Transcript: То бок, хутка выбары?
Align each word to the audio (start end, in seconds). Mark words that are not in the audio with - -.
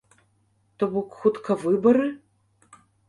То 0.77 0.87
бок, 0.95 1.13
хутка 1.25 1.59
выбары? 1.65 2.09